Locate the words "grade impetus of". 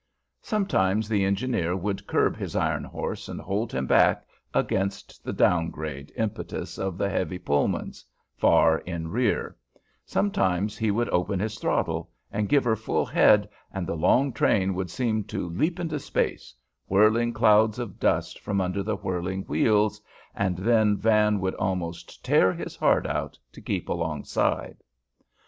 5.69-6.97